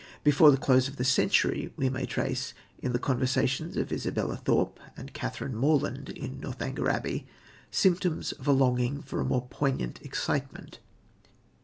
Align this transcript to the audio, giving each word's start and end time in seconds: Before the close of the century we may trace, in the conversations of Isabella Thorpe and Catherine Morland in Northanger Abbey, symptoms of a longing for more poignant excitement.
Before 0.23 0.49
the 0.49 0.57
close 0.57 0.87
of 0.87 0.95
the 0.95 1.03
century 1.03 1.71
we 1.77 1.87
may 1.87 2.07
trace, 2.07 2.55
in 2.81 2.91
the 2.91 2.97
conversations 2.97 3.77
of 3.77 3.91
Isabella 3.91 4.35
Thorpe 4.35 4.79
and 4.97 5.13
Catherine 5.13 5.55
Morland 5.55 6.09
in 6.09 6.39
Northanger 6.39 6.89
Abbey, 6.89 7.27
symptoms 7.69 8.31
of 8.31 8.47
a 8.47 8.51
longing 8.51 9.03
for 9.03 9.23
more 9.23 9.45
poignant 9.47 10.01
excitement. 10.01 10.79